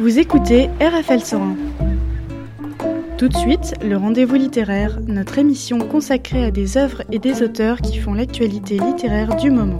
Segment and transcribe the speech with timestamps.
[0.00, 1.56] Vous écoutez RFL 101.
[3.16, 7.80] Tout de suite, le rendez-vous littéraire, notre émission consacrée à des œuvres et des auteurs
[7.80, 9.78] qui font l'actualité littéraire du moment.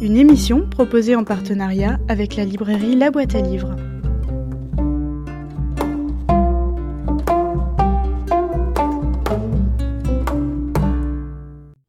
[0.00, 3.74] Une émission proposée en partenariat avec la librairie La Boîte à Livres.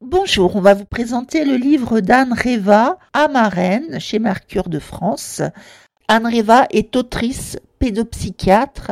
[0.00, 5.40] Bonjour, on va vous présenter le livre d'Anne Reva, Amarène, chez Mercure de France.
[6.12, 8.90] Anne Reva est autrice pédopsychiatre.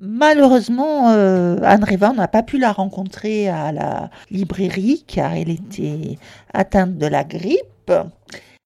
[0.00, 6.16] Malheureusement, euh, Anne Reva, n'a pas pu la rencontrer à la librairie car elle était
[6.54, 7.92] atteinte de la grippe.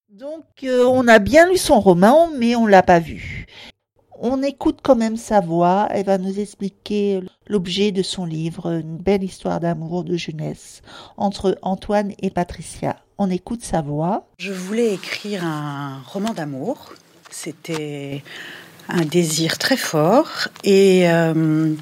[0.08, 3.46] Donc, euh, on a bien lu son roman, mais on l'a pas vu.
[4.20, 5.88] On écoute quand même sa voix.
[5.90, 10.82] Elle va nous expliquer l'objet de son livre, une belle histoire d'amour de jeunesse
[11.16, 12.94] entre Antoine et Patricia.
[13.18, 14.28] On écoute sa voix.
[14.38, 16.92] Je voulais écrire un roman d'amour.
[17.30, 18.22] C'était
[18.88, 21.74] un désir très fort et euh,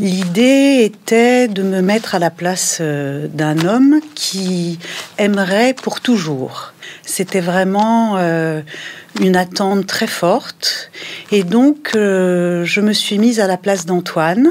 [0.00, 4.78] l'idée était de me mettre à la place euh, d'un homme qui
[5.18, 6.72] aimerait pour toujours.
[7.02, 8.62] C'était vraiment euh,
[9.20, 10.90] une attente très forte.
[11.30, 14.50] Et donc, euh, je me suis mise à la place d'Antoine,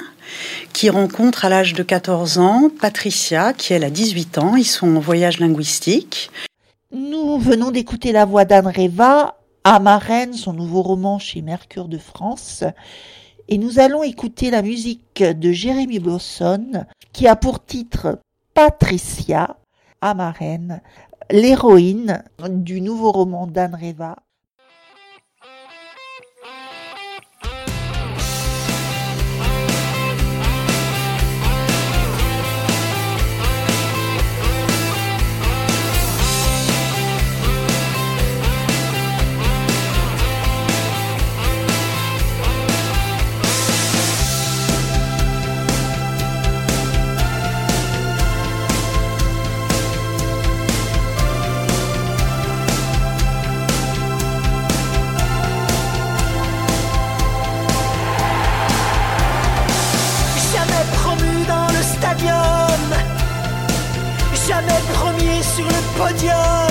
[0.71, 4.55] qui rencontre à l'âge de 14 ans Patricia, qui elle a 18 ans.
[4.55, 6.31] Ils sont en voyage linguistique.
[6.91, 9.79] Nous venons d'écouter la voix d'Anne Reva à
[10.33, 12.63] son nouveau roman chez Mercure de France.
[13.47, 18.19] Et nous allons écouter la musique de Jérémy Bosson, qui a pour titre
[18.53, 19.57] Patricia,
[20.01, 20.13] à
[21.31, 24.17] l'héroïne du nouveau roman d'Anne Reva.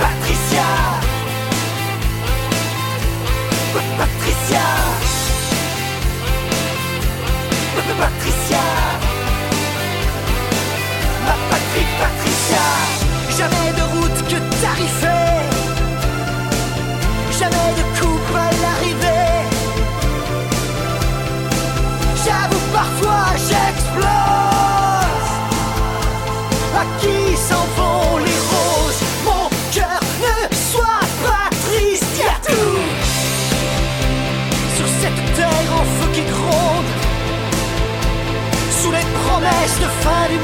[0.00, 0.66] Patricia.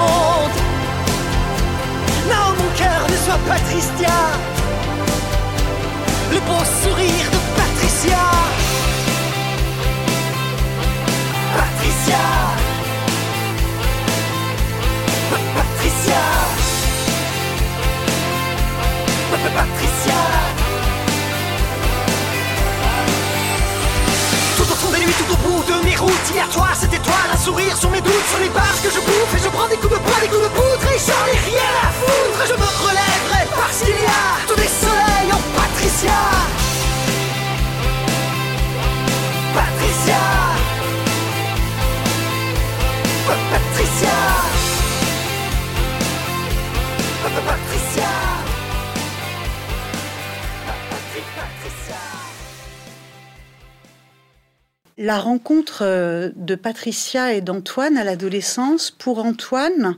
[0.03, 0.59] monde.
[2.31, 4.19] Non, mon cœur ne soit pas Tristia,
[6.31, 8.25] le beau sourire de Patricia.
[11.57, 12.25] Patricia,
[15.57, 16.23] Patricia,
[19.55, 20.21] Patricia.
[24.57, 27.15] Tout au fond des nuits, tout au bout de mes routes, hier toi, c'était toi,
[27.31, 28.12] la sourire sur mes doigts.
[57.33, 59.97] Et d'Antoine à l'adolescence, pour Antoine,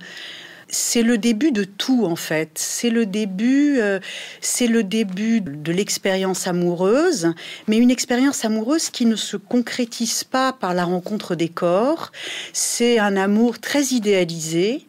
[0.69, 2.51] c'est le début de tout en fait.
[2.55, 4.01] C'est le début, euh,
[4.41, 7.35] c'est le début de l'expérience amoureuse,
[7.69, 12.11] mais une expérience amoureuse qui ne se concrétise pas par la rencontre des corps.
[12.53, 14.87] C'est un amour très idéalisé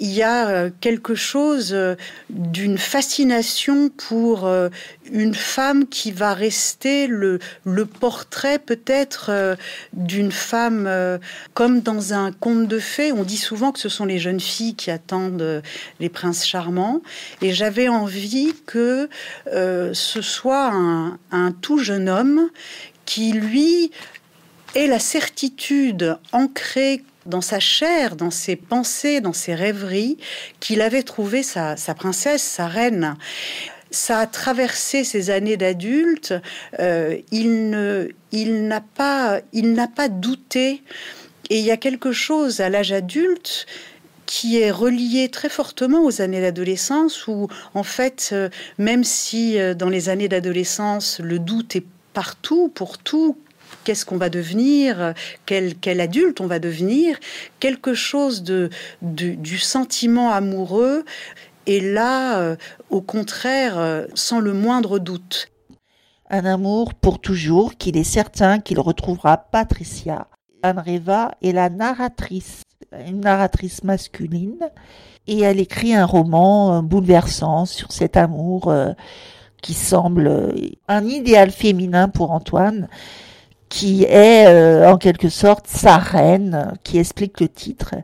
[0.00, 1.94] il y a euh, quelque chose euh,
[2.30, 4.70] d'une fascination pour euh,
[5.12, 9.56] une femme qui va rester le, le portrait peut-être
[9.92, 10.88] d'une femme
[11.52, 13.10] comme dans un conte de fées.
[13.10, 15.62] On dit souvent que ce sont les jeunes filles qui attendent
[15.98, 17.02] les princes charmants.
[17.42, 19.08] Et j'avais envie que
[19.46, 22.48] ce soit un, un tout jeune homme
[23.04, 23.90] qui, lui,
[24.76, 30.16] ait la certitude ancrée dans sa chair, dans ses pensées, dans ses rêveries,
[30.58, 33.16] qu'il avait trouvé sa, princesse, sa reine
[33.92, 36.32] ça a traversé ses années d'adulte.
[36.78, 37.70] Euh, il
[38.68, 39.40] n'a pas,
[39.96, 40.84] pas douté.
[41.48, 43.66] Et il y a quelque chose à l'âge adulte
[44.26, 49.74] qui est relié très fortement aux années d'adolescence, où en fait, euh, même si euh,
[49.74, 53.36] dans les années d'adolescence le doute est partout, pour tout,
[53.84, 55.14] qu'est-ce qu'on va devenir,
[55.46, 57.18] quel, quel, adulte on va devenir,
[57.58, 58.70] quelque chose de,
[59.02, 61.04] du sentiment amoureux
[61.66, 62.56] et là, euh,
[62.90, 65.48] au contraire, euh, sans le moindre doute.
[66.28, 70.26] Un amour pour toujours, qu'il est certain qu'il retrouvera Patricia.
[70.62, 72.62] Anne Reva est la narratrice,
[73.06, 74.70] une narratrice masculine,
[75.26, 78.74] et elle écrit un roman euh, bouleversant sur cet amour
[79.62, 80.54] qui semble
[80.88, 82.88] un idéal féminin pour Antoine
[83.70, 87.94] qui est euh, en quelque sorte sa reine, qui explique le titre.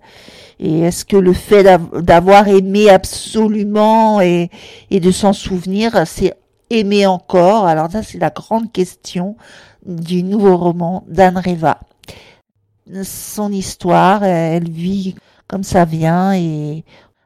[0.58, 1.64] Et est-ce que le fait
[2.02, 4.48] d'avoir aimé absolument et,
[4.90, 6.34] de s'en souvenir, c'est
[6.70, 7.66] aimer encore?
[7.66, 9.36] Alors ça, c'est la grande question
[9.84, 11.80] du nouveau roman d'Anne Reva.
[13.02, 15.16] Son histoire, elle vit
[15.48, 16.84] comme ça vient et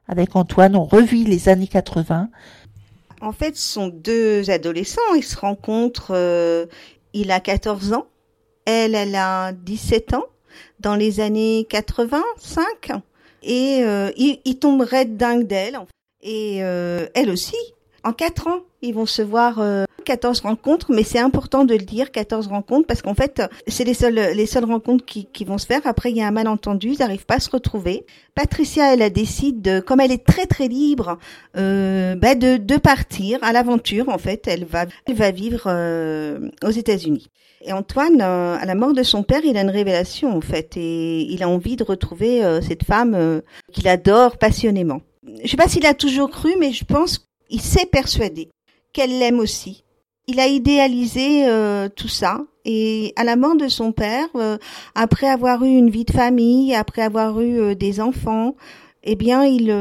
[0.09, 2.31] avec Antoine, on revit les années 80.
[3.21, 6.67] En fait, ce sont deux adolescents, ils se rencontrent, euh,
[7.13, 8.07] il a 14 ans
[8.71, 10.27] elle, elle a 17 ans
[10.81, 12.93] dans les années 85
[13.43, 14.59] et euh, il, il,
[15.17, 15.79] dingue d'elle.
[16.23, 17.57] Et euh, elle aussi.
[18.05, 21.85] En quatre ans, ils vont se voir euh, 14 rencontres, mais c'est important de le
[21.85, 25.67] dire, 14 rencontres, parce qu'en fait, c'est les seules, les seules rencontres qui, vont se
[25.67, 25.83] faire.
[25.85, 28.05] Après, il y a un malentendu, ils n'arrivent pas à se retrouver.
[28.35, 31.17] Patricia, elle, a décide, de, comme elle est très très libre,
[31.57, 34.09] euh, bah de, de partir à l'aventure.
[34.09, 37.29] En fait, elle va, elle va vivre euh, aux États-Unis.
[37.63, 40.77] Et Antoine, euh, à la mort de son père, il a une révélation en fait,
[40.77, 43.43] et il a envie de retrouver cette femme
[43.73, 45.03] qu'il adore passionnément.
[45.45, 48.49] Je sais pas s'il a toujours cru, mais je pense qu'il s'est persuadé
[48.93, 49.85] qu'elle l'aime aussi.
[50.31, 51.45] Il a idéalisé
[51.97, 54.29] tout ça, et à la mort de son père,
[54.95, 58.55] après avoir eu une vie de famille, après avoir eu des enfants,
[59.03, 59.75] eh bien, il,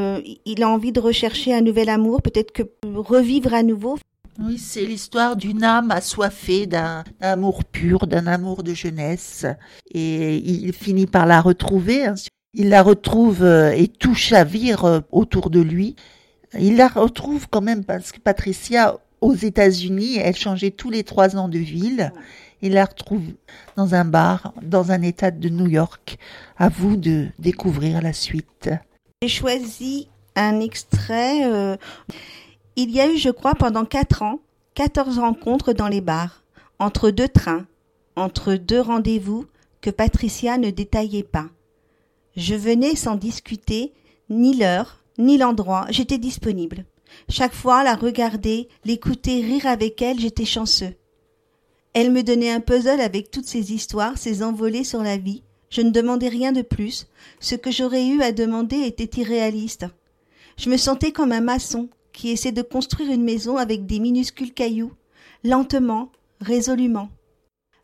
[0.45, 3.97] il a envie de rechercher un nouvel amour, peut-être que revivre à nouveau.
[4.41, 9.45] Oui, c'est l'histoire d'une âme assoiffée d'un amour pur, d'un amour de jeunesse.
[9.91, 12.05] Et il finit par la retrouver.
[12.05, 12.15] Hein.
[12.53, 15.95] Il la retrouve euh, et tout chavire euh, autour de lui.
[16.57, 21.35] Il la retrouve quand même parce que Patricia, aux États-Unis, elle changeait tous les trois
[21.35, 22.11] ans de ville.
[22.61, 23.23] Il la retrouve
[23.77, 26.17] dans un bar, dans un état de New York.
[26.57, 28.69] À vous de découvrir la suite.
[29.21, 31.45] J'ai choisi un extrait.
[31.45, 31.77] Euh,
[32.75, 34.39] il y a eu, je crois, pendant quatre ans,
[34.73, 36.43] quatorze rencontres dans les bars,
[36.79, 37.65] entre deux trains,
[38.15, 39.45] entre deux rendez-vous
[39.81, 41.47] que Patricia ne détaillait pas.
[42.35, 43.93] Je venais sans discuter
[44.29, 46.85] ni l'heure, ni l'endroit, j'étais disponible.
[47.29, 50.95] Chaque fois, la regarder, l'écouter, rire avec elle, j'étais chanceux.
[51.93, 55.43] Elle me donnait un puzzle avec toutes ses histoires, ses envolées sur la vie.
[55.69, 57.07] Je ne demandais rien de plus.
[57.39, 59.85] Ce que j'aurais eu à demander était irréaliste.
[60.57, 64.53] Je me sentais comme un maçon, qui essaie de construire une maison avec des minuscules
[64.53, 64.91] cailloux,
[65.43, 67.09] lentement, résolument.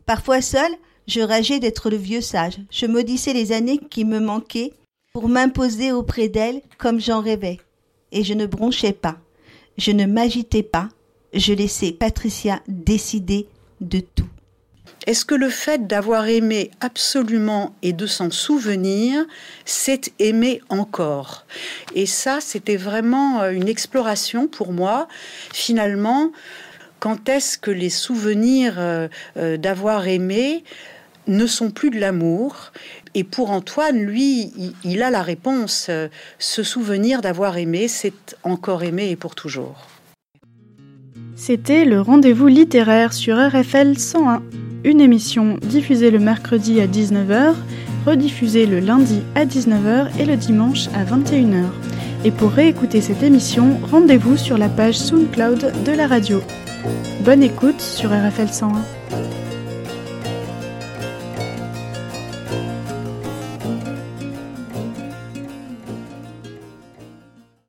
[0.06, 0.72] Parfois seul,
[1.08, 4.74] je rageais d'être le vieux sage, je maudissais les années qui me manquaient
[5.14, 7.60] pour m'imposer auprès d'elle comme j'en rêvais.
[8.12, 9.18] Et je ne bronchais pas,
[9.78, 10.90] je ne m'agitais pas,
[11.34, 13.48] je laissais Patricia décider
[13.82, 14.30] de tout.
[15.06, 19.26] Est-ce que le fait d'avoir aimé absolument et de s'en souvenir,
[19.64, 21.46] c'est aimer encore?
[21.94, 25.08] Et ça, c'était vraiment euh, une exploration pour moi.
[25.54, 26.32] Finalement,
[27.00, 30.64] quand est-ce que les souvenirs euh, euh, d'avoir aimé
[31.28, 32.72] ne sont plus de l'amour
[33.14, 34.52] et pour Antoine, lui,
[34.84, 35.90] il, a la réponse.
[36.38, 39.88] Ce souvenir d'avoir aimé, c'est encore aimé et pour toujours.
[41.36, 44.42] C'était le rendez-vous littéraire sur RFL 101
[44.86, 47.56] une émission diffusée le mercredi à 19h,
[48.06, 51.66] rediffusée le lundi à 19h et le dimanche à 21h.
[52.24, 56.40] Et pour réécouter cette émission, rendez-vous sur la page SoundCloud de la radio.
[57.22, 59.35] Bonne écoute sur RFL 101.